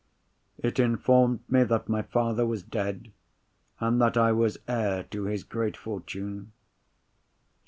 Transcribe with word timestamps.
It 0.57 0.79
informed 0.79 1.41
me 1.47 1.63
that 1.63 1.87
my 1.87 2.01
father 2.01 2.43
was 2.43 2.63
dead, 2.63 3.11
and 3.79 4.01
that 4.01 4.17
I 4.17 4.31
was 4.31 4.57
heir 4.67 5.03
to 5.11 5.25
his 5.25 5.43
great 5.43 5.77
fortune. 5.77 6.53